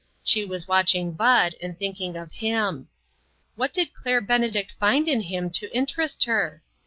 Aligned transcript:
She 0.23 0.45
was 0.45 0.67
watching 0.67 1.11
Bud, 1.11 1.53
and 1.61 1.77
thinking 1.77 2.17
of 2.17 2.31
him. 2.31 2.87
What 3.55 3.71
did 3.71 3.93
Claire 3.93 4.21
Benedict 4.21 4.71
find 4.79 5.07
in 5.07 5.21
him 5.21 5.51
to 5.51 5.69
in 5.77 5.85
terest 5.85 6.23
her 6.25 6.63